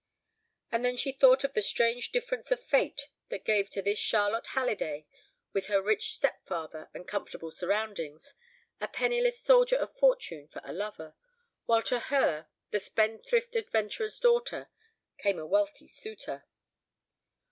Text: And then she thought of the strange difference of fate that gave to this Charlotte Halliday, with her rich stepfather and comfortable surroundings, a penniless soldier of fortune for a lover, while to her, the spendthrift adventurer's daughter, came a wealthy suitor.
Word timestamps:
And 0.71 0.83
then 0.83 0.97
she 0.97 1.11
thought 1.11 1.43
of 1.43 1.53
the 1.53 1.61
strange 1.61 2.11
difference 2.11 2.49
of 2.49 2.59
fate 2.59 3.03
that 3.29 3.45
gave 3.45 3.69
to 3.69 3.83
this 3.83 3.99
Charlotte 3.99 4.47
Halliday, 4.47 5.05
with 5.53 5.67
her 5.67 5.79
rich 5.79 6.15
stepfather 6.15 6.89
and 6.91 7.07
comfortable 7.07 7.51
surroundings, 7.51 8.33
a 8.79 8.87
penniless 8.87 9.39
soldier 9.39 9.75
of 9.75 9.91
fortune 9.93 10.47
for 10.47 10.59
a 10.65 10.73
lover, 10.73 11.13
while 11.67 11.83
to 11.83 11.99
her, 11.99 12.47
the 12.71 12.79
spendthrift 12.79 13.55
adventurer's 13.55 14.19
daughter, 14.19 14.71
came 15.19 15.37
a 15.37 15.45
wealthy 15.45 15.87
suitor. 15.87 16.47